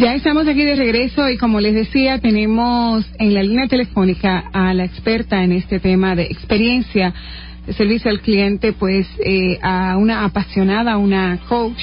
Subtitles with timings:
[0.00, 4.72] Ya estamos aquí de regreso y como les decía, tenemos en la línea telefónica a
[4.72, 7.12] la experta en este tema de experiencia
[7.66, 11.78] de servicio al cliente, pues eh, a una apasionada, una coach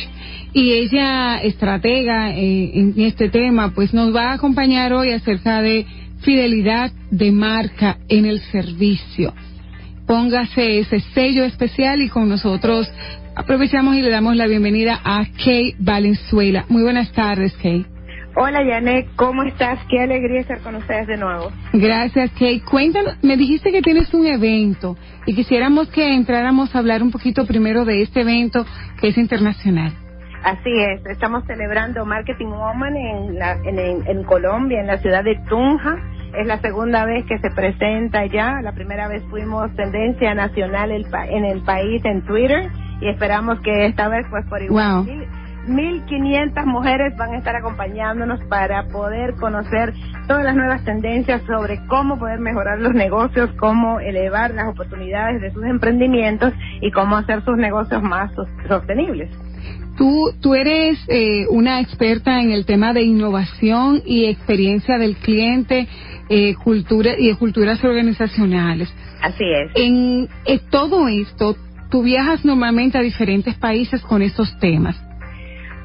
[0.52, 5.86] y ella, estratega eh, en este tema, pues nos va a acompañar hoy acerca de
[6.22, 9.32] fidelidad de marca en el servicio.
[10.08, 12.92] Póngase ese sello especial y con nosotros
[13.36, 16.66] aprovechamos y le damos la bienvenida a Kay Valenzuela.
[16.68, 17.86] Muy buenas tardes, Kay.
[18.40, 19.80] Hola, Janet, ¿cómo estás?
[19.90, 21.52] Qué alegría estar con ustedes de nuevo.
[21.74, 22.60] Gracias, Kay.
[22.60, 24.96] Cuéntanos, me dijiste que tienes un evento
[25.26, 28.64] y quisiéramos que entráramos a hablar un poquito primero de este evento
[29.02, 29.92] que es internacional.
[30.44, 35.96] Así es, estamos celebrando Marketing Woman en, la, en, Colombia, en la ciudad de Tunja.
[36.38, 38.62] Es la segunda vez que se presenta ya.
[38.62, 42.70] La primera vez fuimos tendencia nacional en el país en Twitter
[43.02, 45.06] y esperamos que esta vez pues por igual.
[45.06, 45.37] Wow.
[45.68, 49.94] 1.500 mujeres van a estar acompañándonos para poder conocer
[50.28, 55.52] todas las nuevas tendencias sobre cómo poder mejorar los negocios, cómo elevar las oportunidades de
[55.52, 58.32] sus emprendimientos y cómo hacer sus negocios más
[58.68, 59.30] sostenibles.
[59.98, 65.88] Tú, tú eres eh, una experta en el tema de innovación y experiencia del cliente
[66.30, 68.94] eh, cultura y de culturas organizacionales.
[69.22, 69.72] Así es.
[69.76, 70.30] En
[70.70, 71.56] todo esto,
[71.90, 75.07] tú viajas normalmente a diferentes países con estos temas.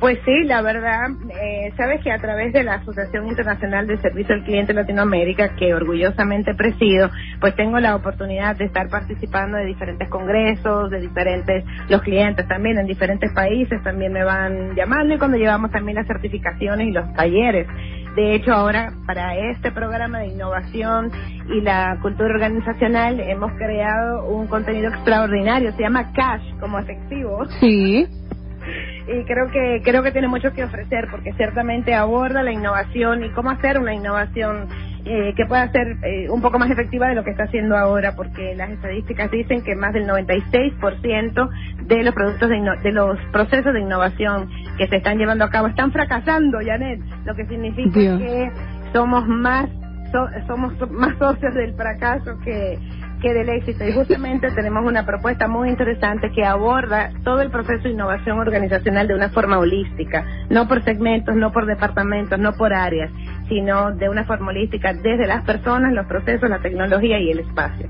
[0.02, 4.34] Pues sí, la verdad, eh, sabes que a través de la Asociación Internacional de Servicio
[4.34, 7.08] al Cliente Latinoamérica, que orgullosamente presido,
[7.40, 12.78] pues tengo la oportunidad de estar participando de diferentes congresos, de diferentes, los clientes también
[12.78, 17.14] en diferentes países también me van llamando y cuando llevamos también las certificaciones y los
[17.14, 17.68] talleres.
[18.16, 21.12] De hecho, ahora para este programa de innovación
[21.48, 27.44] y la cultura organizacional hemos creado un contenido extraordinario, se llama Cash como efectivo.
[27.60, 28.04] Sí
[29.06, 33.30] y creo que creo que tiene mucho que ofrecer porque ciertamente aborda la innovación y
[33.30, 34.68] cómo hacer una innovación
[35.04, 38.14] eh, que pueda ser eh, un poco más efectiva de lo que está haciendo ahora
[38.14, 41.48] porque las estadísticas dicen que más del 96%
[41.86, 44.48] de los productos de, de los procesos de innovación
[44.78, 48.50] que se están llevando a cabo están fracasando, Janet, lo que significa que
[48.92, 49.68] somos más
[50.46, 52.78] somos más socios del fracaso que
[53.22, 53.86] que del éxito.
[53.86, 59.06] Y justamente tenemos una propuesta muy interesante que aborda todo el proceso de innovación organizacional
[59.06, 63.10] de una forma holística, no por segmentos, no por departamentos, no por áreas,
[63.48, 67.88] sino de una forma holística desde las personas, los procesos, la tecnología y el espacio.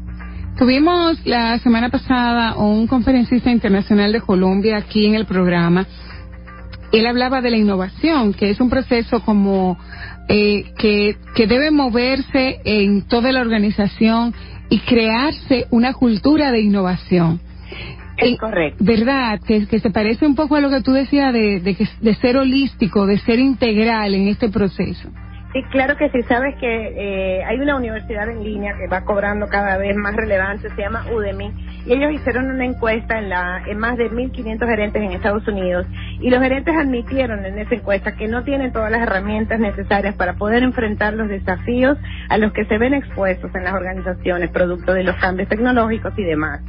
[0.59, 5.87] Tuvimos la semana pasada un conferencista internacional de Colombia aquí en el programa.
[6.93, 9.79] Él hablaba de la innovación, que es un proceso como
[10.29, 14.35] eh, que, que debe moverse en toda la organización
[14.73, 17.39] y crearse una cultura de innovación.
[18.17, 18.83] Es correcto.
[18.83, 19.39] ¿Verdad?
[19.47, 22.39] Que, que se parece un poco a lo que tú decías de, de, de ser
[22.39, 25.11] holístico, de ser integral en este proceso.
[25.53, 26.23] Sí, claro que sí.
[26.23, 30.71] Sabes que eh, hay una universidad en línea que va cobrando cada vez más relevancia,
[30.75, 31.53] se llama Udemy,
[31.85, 35.87] y ellos hicieron una encuesta en, la, en más de 1.500 gerentes en Estados Unidos,
[36.21, 40.35] y los gerentes admitieron en esa encuesta que no tienen todas las herramientas necesarias para
[40.35, 41.99] poder enfrentar los desafíos
[42.31, 46.23] a los que se ven expuestos en las organizaciones, producto de los cambios tecnológicos y
[46.23, 46.63] demás.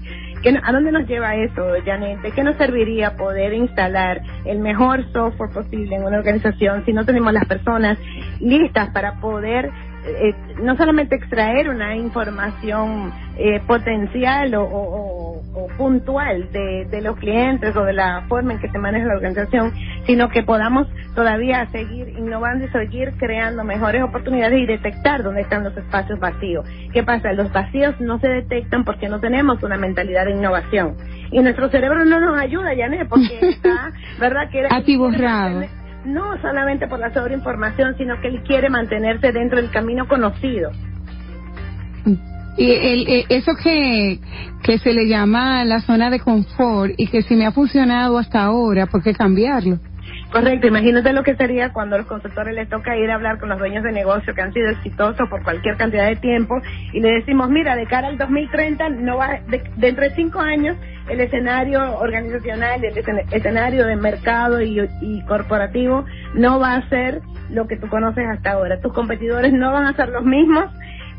[0.64, 2.22] ¿A dónde nos lleva eso, Janet?
[2.22, 7.06] ¿De qué nos serviría poder instalar el mejor software posible en una organización si no
[7.06, 7.98] tenemos las personas
[8.40, 9.72] listas para poder
[10.06, 15.33] eh, no solamente extraer una información eh, potencial o,
[15.78, 19.74] puntual de, los clientes o de la forma en que se maneja la organización,
[20.06, 25.64] sino que podamos todavía seguir innovando y seguir creando mejores oportunidades y detectar dónde están
[25.64, 26.66] los espacios vacíos.
[26.92, 27.34] ¿Qué pasa?
[27.34, 30.96] Los vacíos no se detectan porque no tenemos una mentalidad de innovación.
[31.32, 34.50] Y nuestro cerebro no nos ayuda, Janet, porque está, ¿verdad?
[34.50, 35.64] Que Atiborrado
[36.06, 40.72] no solamente por la sobreinformación, sino que él quiere mantenerse dentro del camino conocido.
[42.58, 44.20] Y el, eh, eso que,
[44.64, 48.44] que se le llama la zona de confort y que si me ha funcionado hasta
[48.44, 49.80] ahora, ¿por qué cambiarlo?
[50.32, 53.50] Correcto, imagínate lo que sería cuando a los consultores les toca ir a hablar con
[53.50, 56.60] los dueños de negocio que han sido exitosos por cualquier cantidad de tiempo
[56.92, 60.76] y le decimos, mira, de cara al 2030, no va, de, dentro de cinco años,
[61.08, 62.98] el escenario organizacional, el
[63.32, 67.22] escenario de mercado y, y corporativo no va a ser
[67.52, 68.82] lo que tú conoces hasta ahora.
[68.82, 70.66] Tus competidores no van a ser los mismos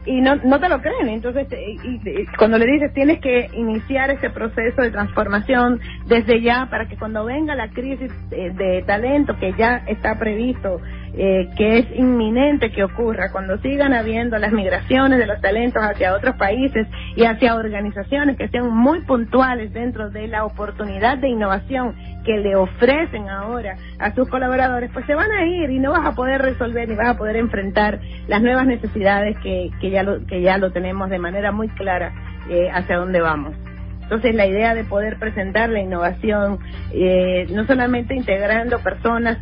[0.07, 1.09] y no, no te lo creen.
[1.09, 6.69] Entonces, eh, y, cuando le dices, tienes que iniciar ese proceso de transformación desde ya
[6.71, 10.81] para que cuando venga la crisis de, talento que ya está previsto
[11.17, 16.15] eh, que es inminente que ocurra cuando sigan habiendo las migraciones de los talentos hacia
[16.15, 21.95] otros países y hacia organizaciones que sean muy puntuales dentro de la oportunidad de innovación
[22.25, 26.05] que le ofrecen ahora a sus colaboradores, pues se van a ir y no vas
[26.05, 30.27] a poder resolver ni vas a poder enfrentar las nuevas necesidades que, que, ya, lo,
[30.27, 32.13] que ya lo tenemos de manera muy clara
[32.49, 33.55] eh, hacia dónde vamos.
[34.05, 36.59] Entonces la idea de poder presentar la innovación,
[36.93, 39.39] eh, no solamente integrando personas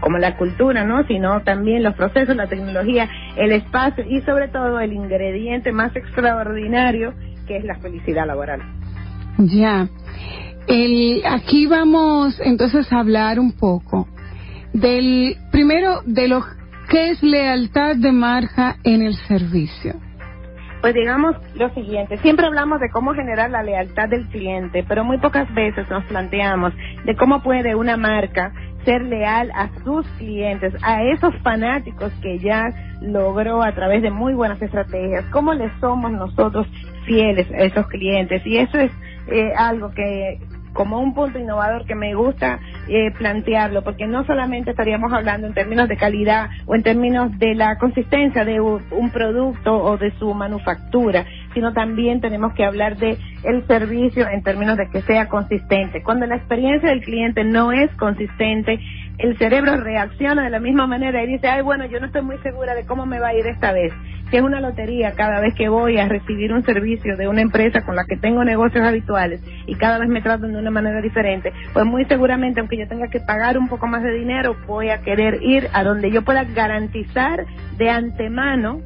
[0.00, 1.04] como la cultura, ¿no?
[1.06, 7.12] Sino también los procesos, la tecnología, el espacio y sobre todo el ingrediente más extraordinario
[7.46, 8.60] que es la felicidad laboral.
[9.38, 9.88] Ya.
[10.66, 14.06] El, aquí vamos entonces a hablar un poco
[14.72, 16.44] del primero de lo
[16.90, 19.94] que es lealtad de marca en el servicio.
[20.88, 25.18] Pues digamos lo siguiente, siempre hablamos de cómo generar la lealtad del cliente, pero muy
[25.18, 26.72] pocas veces nos planteamos
[27.04, 28.54] de cómo puede una marca
[28.86, 32.70] ser leal a sus clientes, a esos fanáticos que ya
[33.02, 36.66] logró a través de muy buenas estrategias, cómo le somos nosotros
[37.04, 38.40] fieles a esos clientes.
[38.46, 38.90] Y eso es
[39.26, 40.40] eh, algo que
[40.72, 45.54] como un punto innovador que me gusta eh, plantearlo, porque no solamente estaríamos hablando en
[45.54, 50.32] términos de calidad o en términos de la consistencia de un producto o de su
[50.34, 51.24] manufactura,
[51.54, 56.02] sino también tenemos que hablar de el servicio en términos de que sea consistente.
[56.02, 58.80] Cuando la experiencia del cliente no es consistente,
[59.18, 62.38] el cerebro reacciona de la misma manera y dice, ay, bueno, yo no estoy muy
[62.38, 63.92] segura de cómo me va a ir esta vez.
[64.30, 67.84] Si es una lotería cada vez que voy a recibir un servicio de una empresa
[67.84, 71.52] con la que tengo negocios habituales y cada vez me tratan de una manera diferente,
[71.72, 75.00] pues muy seguramente, aunque yo tenga que pagar un poco más de dinero, voy a
[75.00, 78.80] querer ir a donde yo pueda garantizar de antemano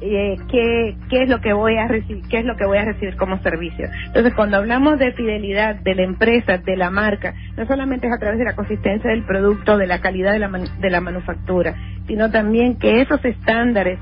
[0.00, 2.84] eh, qué, qué es lo que voy a recibir, qué es lo que voy a
[2.84, 3.88] recibir como servicio.
[4.06, 8.18] Entonces, cuando hablamos de fidelidad de la empresa, de la marca, no solamente es a
[8.18, 11.74] través de la consistencia del producto, de la calidad de la, de la manufactura,
[12.06, 13.98] sino también que esos estándares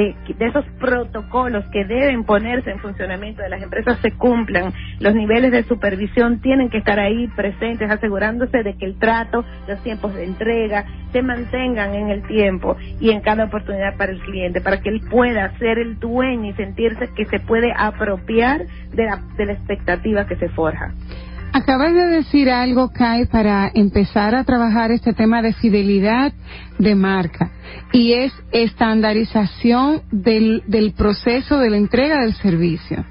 [0.00, 5.52] de, esos protocolos que deben ponerse en funcionamiento de las empresas se cumplan, los niveles
[5.52, 10.24] de supervisión tienen que estar ahí presentes, asegurándose de que el trato, los tiempos de
[10.24, 14.88] entrega se mantengan en el tiempo y en cada oportunidad para el cliente, para que
[14.88, 18.62] él pueda ser el dueño y sentirse que se puede apropiar
[18.92, 20.92] de la, de la expectativa que se forja.
[21.52, 26.32] Acabas de decir algo, Kai, para empezar a trabajar este tema de fidelidad
[26.78, 27.50] de marca
[27.92, 33.04] y es estandarización del, del proceso de la entrega del servicio.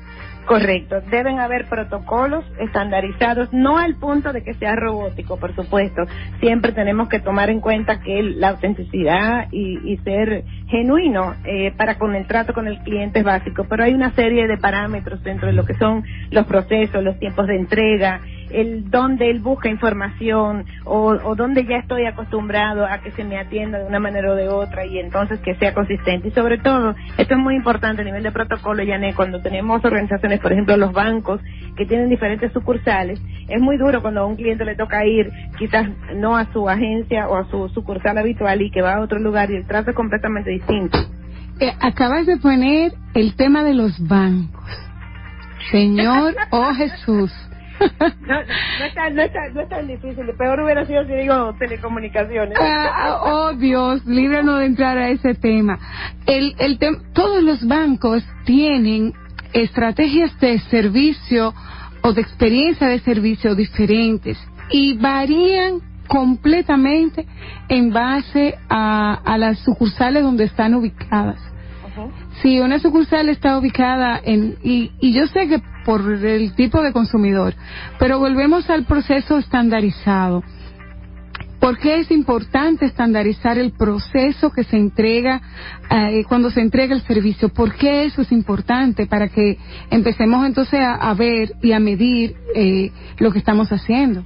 [0.50, 6.01] Correcto, deben haber protocolos estandarizados, no al punto de que sea robótico, por supuesto.
[6.40, 12.16] Siempre tenemos que tomar en cuenta que la autenticidad y, ser genuino eh, para con
[12.16, 15.54] el trato con el cliente es básico, pero hay una serie de parámetros dentro de
[15.54, 18.19] lo que son los procesos, los tiempos de entrega,
[18.51, 23.38] el donde él busca información o, o donde ya estoy acostumbrado a que se me
[23.38, 26.30] atienda de una manera o de otra y entonces que sea consistente.
[26.30, 30.40] Y sobre todo, esto es muy importante a nivel de protocolo, Yané, cuando tenemos organizaciones,
[30.40, 31.42] por ejemplo, los bancos,
[31.75, 35.88] que tienen diferentes sucursales, es muy duro cuando a un cliente le toca ir quizás
[36.16, 39.50] no a su agencia o a su sucursal habitual y que va a otro lugar
[39.50, 40.98] y el trato es completamente distinto.
[41.60, 44.63] Eh, acabas de poner el tema de los bancos.
[45.72, 47.31] Señor, oh Jesús.
[47.80, 49.24] No, no, es tan, no,
[49.54, 50.26] no es tan difícil.
[50.38, 52.58] Peor hubiera sido si digo telecomunicaciones.
[52.60, 55.80] Ah, oh, Dios, líbranos de entrar a ese tema.
[56.26, 56.80] El, el
[57.14, 59.14] todos los bancos tienen
[59.54, 61.54] estrategias de servicio
[62.02, 64.38] o de experiencia de servicio diferentes
[64.70, 67.25] y varían completamente
[67.68, 71.39] en base a, a las sucursales donde están ubicadas.
[72.42, 76.91] Si una sucursal está ubicada en, y, y yo sé que por el tipo de
[76.91, 77.53] consumidor,
[77.98, 80.43] pero volvemos al proceso estandarizado.
[81.59, 85.41] ¿Por qué es importante estandarizar el proceso que se entrega
[85.89, 87.50] eh, cuando se entrega el servicio?
[87.50, 89.07] ¿Por qué eso es importante?
[89.07, 89.57] Para que
[89.91, 94.24] empecemos entonces a, ver y a medir eh, lo que estamos haciendo.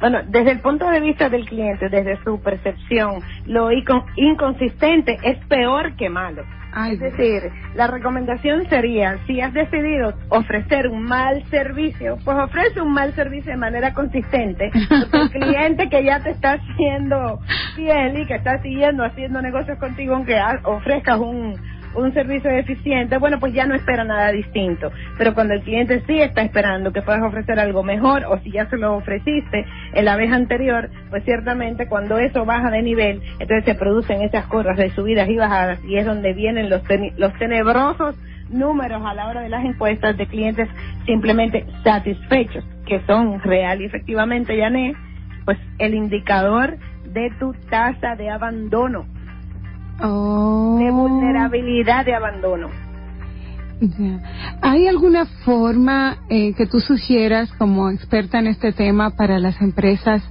[0.00, 5.96] Bueno, desde el punto de vista del cliente, desde su percepción, lo inconsistente es peor
[5.96, 6.42] que malo.
[6.90, 12.92] es decir, la recomendación sería, si has decidido ofrecer un mal servicio, pues ofrece un
[12.92, 14.70] mal servicio de manera consistente,
[15.10, 17.40] porque el cliente que ya te está haciendo
[17.74, 21.56] fiel y que está siguiendo haciendo negocios contigo, aunque ofrezcas un
[21.96, 24.90] un servicio eficiente, bueno, pues ya no espera nada distinto.
[25.18, 28.68] Pero cuando el cliente sí está esperando que puedas ofrecer algo mejor o si ya
[28.68, 33.64] se lo ofreciste en la vez anterior, pues ciertamente cuando eso baja de nivel, entonces
[33.64, 36.82] se producen esas curvas de subidas y bajadas y es donde vienen los,
[37.16, 38.16] los tenebrosos
[38.50, 40.68] números a la hora de las encuestas de clientes
[41.04, 44.94] simplemente satisfechos, que son real y efectivamente, Yané,
[45.44, 49.06] pues el indicador de tu tasa de abandono,
[50.02, 50.76] Oh.
[50.78, 52.68] de vulnerabilidad de abandono.
[54.62, 60.22] ¿Hay alguna forma eh, que tú sugieras como experta en este tema para las empresas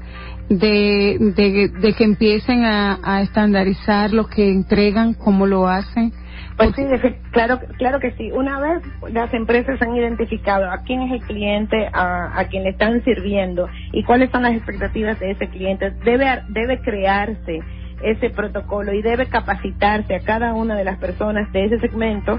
[0.50, 6.12] de, de, de que empiecen a, a estandarizar lo que entregan, cómo lo hacen?
[6.58, 6.84] Pues sí,
[7.32, 8.32] claro, claro que sí.
[8.32, 8.82] Una vez
[9.12, 13.68] las empresas han identificado a quién es el cliente, a, a quién le están sirviendo
[13.92, 17.60] y cuáles son las expectativas de ese cliente, debe, debe crearse
[18.06, 22.38] ese protocolo y debe capacitarse a cada una de las personas de ese segmento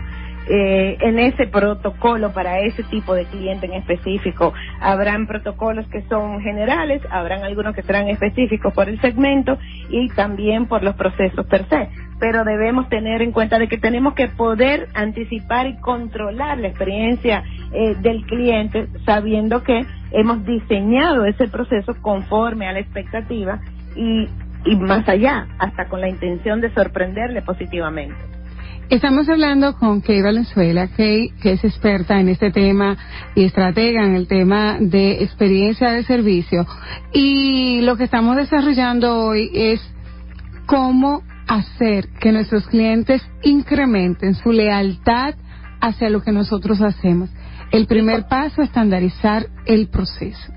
[0.49, 4.53] eh, en ese protocolo para ese tipo de cliente en específico.
[4.81, 9.59] Habrán protocolos que son generales, habrán algunos que serán específicos por el segmento
[9.91, 11.89] y también por los procesos per se.
[12.21, 17.43] Pero debemos tener en cuenta de que tenemos que poder anticipar y controlar la experiencia
[17.73, 23.59] eh, del cliente sabiendo que hemos diseñado ese proceso conforme a la expectativa
[23.97, 24.29] y,
[24.67, 28.17] y más allá, hasta con la intención de sorprenderle positivamente.
[28.89, 32.97] Estamos hablando con Kay Valenzuela, Kay, que es experta en este tema
[33.35, 36.65] y estratega en el tema de experiencia de servicio.
[37.13, 39.81] Y lo que estamos desarrollando hoy es
[40.67, 45.35] cómo hacer que nuestros clientes incrementen su lealtad
[45.81, 47.31] hacia lo que nosotros hacemos.
[47.73, 50.56] El primer paso es estandarizar el proceso.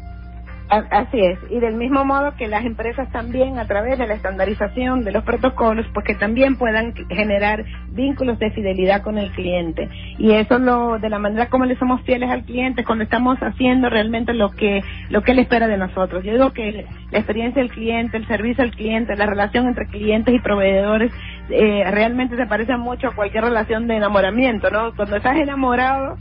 [0.69, 5.03] Así es, y del mismo modo que las empresas también a través de la estandarización
[5.03, 9.89] de los protocolos, pues que también puedan generar vínculos de fidelidad con el cliente.
[10.19, 13.89] Y eso lo, de la manera como le somos fieles al cliente, cuando estamos haciendo
[13.89, 16.23] realmente lo que, lo que él espera de nosotros.
[16.23, 20.35] Yo digo que la experiencia del cliente, el servicio al cliente, la relación entre clientes
[20.35, 21.11] y proveedores,
[21.49, 24.93] eh, realmente se parece mucho a cualquier relación de enamoramiento, ¿no?
[24.95, 26.15] Cuando estás enamorado,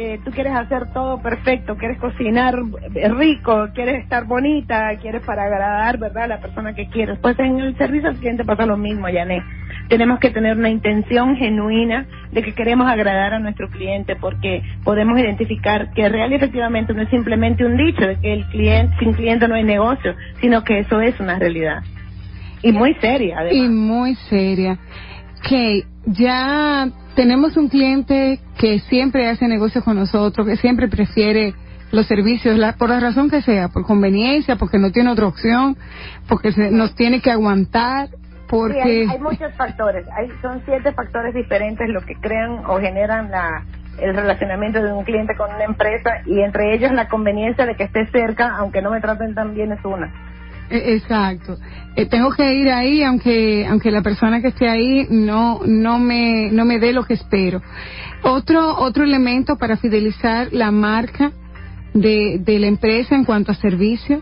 [0.00, 2.54] eh, tú quieres hacer todo perfecto, quieres cocinar
[3.16, 7.18] rico, quieres estar bonita, quieres para agradar, ¿verdad?, a la persona que quieres.
[7.18, 9.42] Pues en el servicio al cliente pasa lo mismo, Yané.
[9.88, 15.18] Tenemos que tener una intención genuina de que queremos agradar a nuestro cliente porque podemos
[15.18, 19.14] identificar que real y efectivamente no es simplemente un dicho de que el cliente, sin
[19.14, 21.82] cliente no hay negocio, sino que eso es una realidad.
[22.62, 23.66] Y muy seria, además.
[23.66, 24.78] Y muy seria.
[25.48, 31.52] Kay, ya tenemos un cliente que siempre hace negocio con nosotros, que siempre prefiere
[31.90, 35.76] los servicios, la- por la razón que sea, por conveniencia, porque no tiene otra opción,
[36.28, 38.08] porque se, nos tiene que aguantar,
[38.46, 38.74] porque...
[38.74, 40.06] Sí, hay, hay muchos factores.
[40.16, 43.64] Hay, son siete factores diferentes lo que crean o generan la,
[44.00, 47.82] el relacionamiento de un cliente con una empresa y entre ellos la conveniencia de que
[47.82, 50.14] esté cerca, aunque no me traten tan bien, es una.
[50.70, 51.56] Eh, Exacto.
[51.96, 56.50] Eh, tengo que ir ahí aunque aunque la persona que esté ahí no no me
[56.52, 57.60] no me dé lo que espero.
[58.22, 61.32] Otro otro elemento para fidelizar la marca
[61.94, 64.20] de, de la empresa en cuanto a servicio.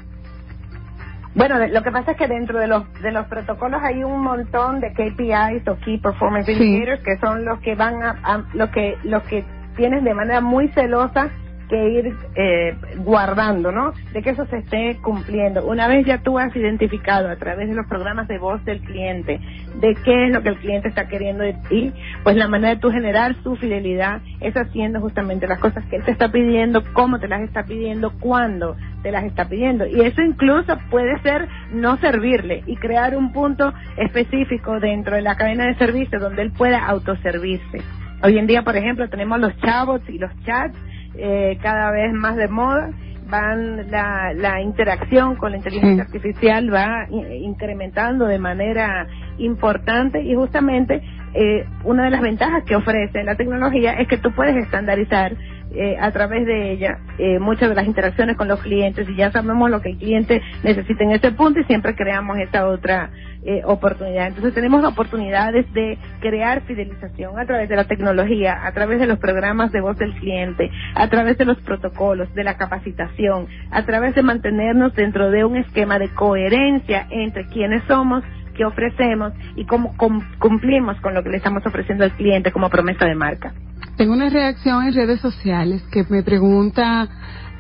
[1.35, 4.81] Bueno, lo que pasa es que dentro de los de los protocolos hay un montón
[4.81, 6.53] de KPIs o Key Performance Sí.
[6.53, 9.45] Indicators que son los que van a, a- lo que lo que
[9.77, 11.29] tienes de manera muy celosa
[11.69, 13.93] que ir eh, guardando, ¿no?
[14.13, 15.67] De que eso se esté cumpliendo.
[15.67, 19.41] Una vez ya tú has identificado a través de los programas de voz del cliente
[19.81, 21.93] de qué es lo que el cliente está queriendo de ti,
[22.23, 26.05] pues la manera de tú generar su fidelidad es haciendo justamente las cosas que él
[26.05, 29.87] te está pidiendo, cómo te las está pidiendo, cuándo te las está pidiendo.
[29.87, 35.37] Y eso incluso puede ser no servirle y crear un punto específico dentro de la
[35.37, 37.83] cadena de servicio donde él pueda autoservirse.
[38.23, 40.77] Hoy en día, por ejemplo, tenemos los chatbots y los chats
[41.19, 42.91] eh, cada vez más de moda.
[43.29, 46.11] Van la, la interacción con la inteligencia Sí.
[46.17, 49.09] artificial va i- incrementando de manera
[49.39, 51.03] importante y justamente
[51.35, 55.33] eh, una de las ventajas que ofrece la tecnología es que tú puedes estandarizar
[55.77, 59.31] eh, a través de ella eh, muchas de las interacciones con los clientes y ya
[59.33, 63.11] sabemos lo que el cliente necesita en ese punto y siempre creamos esta otra
[63.45, 64.29] eh, oportunidad.
[64.29, 69.19] Entonces tenemos oportunidades de crear fidelización a través de la tecnología, a través de los
[69.19, 74.15] programas de voz del cliente, a través de los protocolos, de la capacitación, a través
[74.15, 78.25] de mantenernos dentro de un esquema de coherencia entre quienes somos,
[78.57, 82.71] qué ofrecemos y cómo cum- cumplimos con lo que le estamos ofreciendo al cliente como
[82.71, 83.53] promesa de marca.
[83.97, 87.09] Tengo una reacción en redes sociales que me pregunta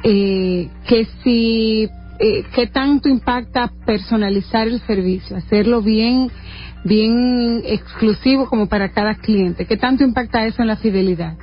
[0.02, 1.88] eh, que si
[2.19, 6.31] eh, qué tanto impacta personalizar el servicio, hacerlo bien
[6.85, 9.66] bien exclusivo como para cada cliente.
[9.66, 11.37] ¿Qué tanto impacta eso en la fidelidad?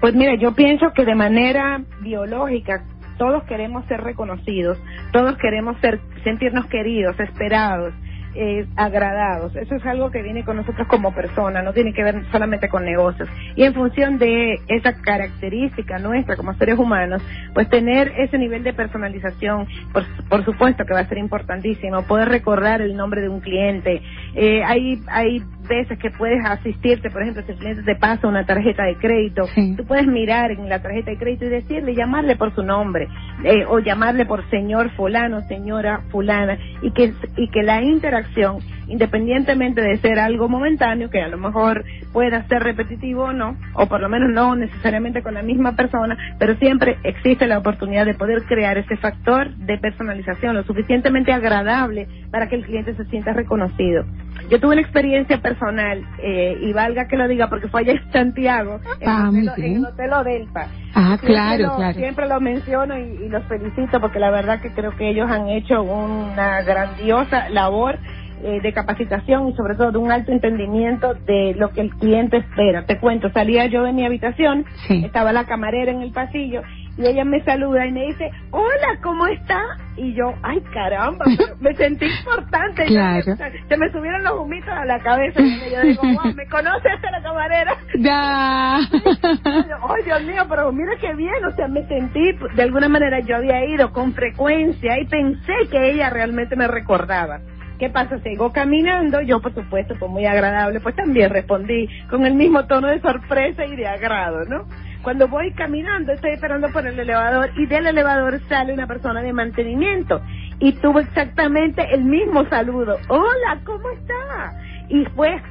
[0.00, 2.82] Pues mira, yo pienso que de manera biológica
[3.16, 4.78] todos queremos ser reconocidos,
[5.12, 7.94] todos queremos ser, sentirnos queridos, esperados.
[8.34, 9.54] Eh, agradados.
[9.56, 12.84] Eso es algo que viene con nosotros como personas, no tiene que ver solamente con
[12.84, 13.28] negocios.
[13.56, 17.22] Y en función de esa característica nuestra como seres humanos,
[17.54, 22.02] pues tener ese nivel de personalización, por, por supuesto que va a ser importantísimo.
[22.02, 24.02] Poder recordar el nombre de un cliente.
[24.34, 28.44] Eh, hay, hay veces que puedes asistirte, por ejemplo, si el cliente te pasa una
[28.44, 29.44] tarjeta de crédito,
[29.76, 33.08] tú puedes mirar en la tarjeta de crédito y decirle, llamarle por su nombre,
[33.44, 38.60] eh, o llamarle por señor fulano, señora fulana, y que, y que la interacción, 行。
[38.88, 44.00] Independientemente de ser algo momentáneo, que a lo mejor pueda ser repetitivo o no, o por
[44.00, 48.42] lo menos no necesariamente con la misma persona, pero siempre existe la oportunidad de poder
[48.44, 54.04] crear ese factor de personalización lo suficientemente agradable para que el cliente se sienta reconocido.
[54.50, 58.12] Yo tuve una experiencia personal, eh, y valga que lo diga porque fue allá en
[58.12, 60.66] Santiago, en, Ah, el, muy hotel, en el Hotel Odelpa.
[60.94, 61.98] Ah, Siempre claro, lo- claro.
[61.98, 65.48] Siempre lo menciono y, y los felicito porque la verdad que creo que ellos han
[65.48, 67.98] hecho una grandiosa labor
[68.42, 72.38] eh, de capacitación y sobre todo de un alto entendimiento de lo que el cliente
[72.38, 72.84] espera.
[72.86, 75.04] Te cuento, salía yo de mi habitación, Sí.
[75.04, 76.62] estaba la camarera en el pasillo
[76.98, 79.60] y ella me saluda y me dice, hola, ¿cómo está?
[79.96, 81.24] Y yo, ay caramba,
[81.60, 82.84] me sentí importante.
[82.86, 83.36] Yo- Claro.
[83.68, 87.10] se me subieron los humitos a la cabeza y yo digo, wow, ¿me conoce esta
[87.10, 87.76] la camarera?
[87.98, 88.76] Ya.
[89.44, 93.36] Ay, Dios mío, pero mira qué bien, o sea, me sentí, de alguna manera yo
[93.36, 97.40] había ido con frecuencia y pensé que ella realmente me recordaba.
[97.82, 98.16] ¿Qué pasa?
[98.20, 102.86] Sigo caminando, yo por supuesto, pues muy agradable, pues también respondí con el mismo tono
[102.86, 104.66] de sorpresa y de agrado, ¿no?
[105.02, 109.32] Cuando voy caminando, estoy esperando por el elevador y del elevador sale una persona de
[109.32, 110.20] mantenimiento
[110.60, 112.98] y tuvo exactamente el mismo saludo.
[113.08, 114.52] Hola, ¿cómo está?
[114.88, 115.42] Y fue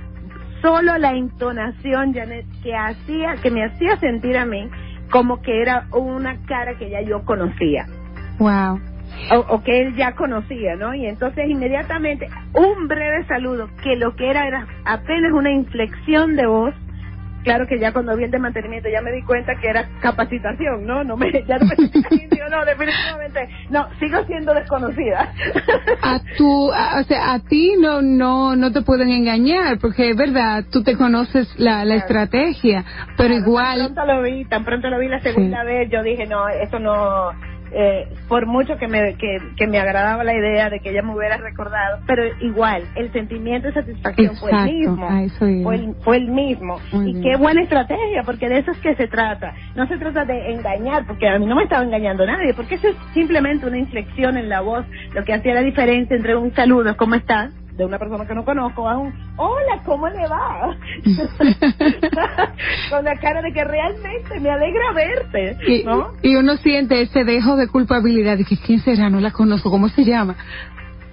[0.62, 4.70] solo la entonación, Janet, que hacía, que me hacía sentir a mí
[5.12, 7.88] como que era una cara que ya yo conocía.
[8.40, 8.80] Wow.
[9.32, 10.94] O, o que él ya conocía, ¿no?
[10.94, 16.46] Y entonces inmediatamente un breve saludo, que lo que era era apenas una inflexión de
[16.48, 16.74] voz.
[17.44, 20.86] Claro que ya cuando vi el de mantenimiento ya me di cuenta que era capacitación,
[20.86, 21.04] ¿no?
[21.04, 21.76] no me, ya no me
[22.30, 25.34] digo, no, definitivamente, no, sigo siendo desconocida.
[26.04, 30.16] A tu, a- o sea, a ti no, no, no te pueden engañar, porque es
[30.18, 32.00] verdad, tú te conoces la, la Claro.
[32.00, 32.86] estrategia,
[33.18, 36.02] pero Claro, igual, Tan pronto lo vi, tan pronto lo vi la segunda vez, yo
[36.04, 37.32] dije, no, eso no,
[37.74, 41.16] eh, por mucho que me, que, que me agradaba la idea de que ella me
[41.16, 45.08] hubiera recordado, pero igual, el sentimiento de satisfacción fue el mismo.
[45.64, 46.80] Fue el, fue el mismo.
[46.92, 47.24] Muy y bien.
[47.24, 49.54] qué buena estrategia, porque de eso es que se trata.
[49.76, 52.90] No se trata de engañar, porque a mí no me estaba engañando nadie, porque eso
[52.90, 56.98] es simplemente una inflexión en la voz, lo que hacía la diferencia entre un saludo,
[56.98, 57.52] ¿cómo estás?
[57.78, 60.76] De una persona que no conozco a un hola cómo le va
[62.90, 66.12] con la cara de que realmente me alegra verte y, ¿no?
[66.22, 69.88] y uno siente ese dejo de culpabilidad de que quién será, no la conozco, ¿cómo
[69.90, 70.36] se llama?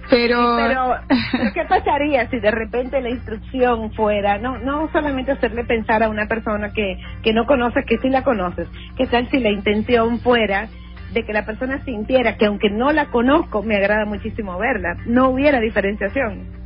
[0.09, 5.63] Pero, pero, pero ¿qué pasaría si de repente la instrucción fuera, no, no solamente hacerle
[5.65, 8.67] pensar a una persona que, que no conoces, que sí la conoces,
[8.97, 10.67] qué tal si la intención fuera
[11.13, 15.29] de que la persona sintiera que aunque no la conozco, me agrada muchísimo verla, no
[15.29, 16.59] hubiera diferenciación.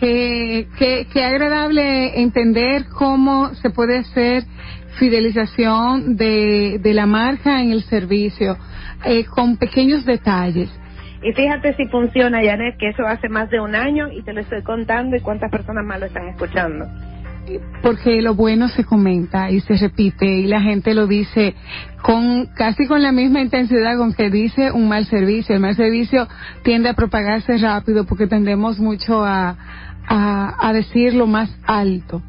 [0.00, 4.44] Qué, qué, qué agradable entender cómo se puede hacer
[4.98, 8.56] fidelización de, de la marca en el servicio
[9.04, 10.70] eh, con pequeños detalles.
[11.22, 14.40] Y fíjate si funciona, Janet, que eso hace más de un año y te lo
[14.40, 16.86] estoy contando y cuántas personas más lo están escuchando.
[17.82, 21.54] Porque lo bueno se comenta y se repite y la gente lo dice
[22.02, 25.54] con casi con la misma intensidad con que dice un mal servicio.
[25.54, 26.26] El mal servicio
[26.62, 29.56] tiende a propagarse rápido porque tendemos mucho a,
[30.08, 32.22] a, a decir lo más alto.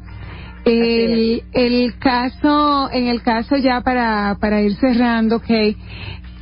[0.64, 5.50] El, el caso, en el caso ya para, para ir cerrando, ok,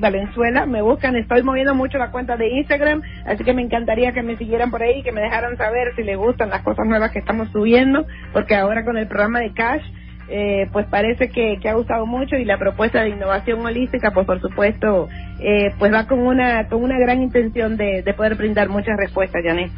[0.00, 4.22] Valenzuela, me buscan, estoy moviendo mucho la cuenta de Instagram, así que me encantaría que
[4.22, 7.18] me siguieran por ahí, que me dejaran saber si les gustan las cosas nuevas que
[7.18, 9.82] estamos subiendo, porque ahora con el programa de Cash
[10.30, 14.40] eh, pues parece que, ha gustado mucho y la propuesta de innovación holística, pues por
[14.40, 15.08] supuesto,
[15.40, 19.42] eh, pues va con una con una gran intención de, de poder brindar muchas respuestas,
[19.44, 19.70] Janet.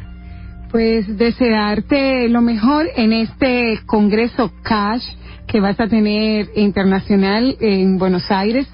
[0.71, 5.03] Pues desearte lo mejor en este Congreso Cash
[5.47, 8.67] que vas a tener internacional en Buenos Aires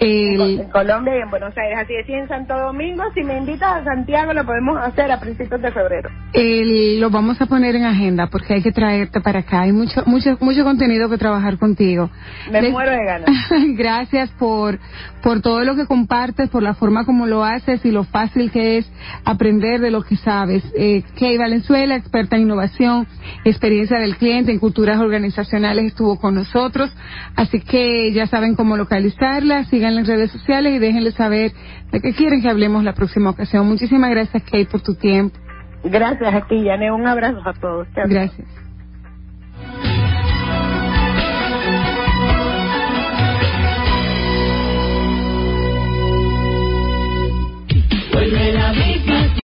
[0.00, 1.78] en Colombia y en Buenos Aires.
[1.78, 5.20] Así es, y en Santo Domingo, si me invitas a Santiago, lo podemos hacer a
[5.20, 6.08] principios de febrero.
[6.34, 9.62] lo vamos a poner en agenda porque hay que traerte para acá.
[9.62, 12.10] Hay mucho, mucho, mucho contenido que trabajar contigo.
[12.50, 13.30] Me muero de ganas.
[13.76, 14.78] Gracias por,
[15.22, 18.78] por todo lo que compartes, por la forma como lo haces y lo fácil que
[18.78, 18.90] es
[19.24, 20.64] aprender de lo que sabes.
[20.76, 23.06] Eh, Kay Valenzuela, experta en innovación,
[23.44, 26.90] experiencia del cliente en culturas organizacionales, estuvo con nosotros.
[27.36, 29.64] Así que ya saben cómo localizarla.
[29.64, 31.52] Sigan en las redes sociales y déjenle saber
[31.92, 33.66] de qué quieren que hablemos la próxima ocasión.
[33.66, 35.38] Muchísimas gracias, Kate, por tu tiempo.
[35.84, 36.90] Gracias a ti, Yane.
[36.92, 37.88] Un abrazo a todos.
[37.94, 38.59] Gracias.